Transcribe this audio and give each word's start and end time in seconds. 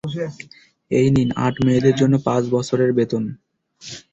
এইনিন, 0.91 1.29
আট 1.45 1.55
মেয়েদের 1.65 1.95
জন্য 1.95 2.15
পাঁচ 2.27 2.43
বছরের 2.51 2.91
বেতন। 2.97 3.23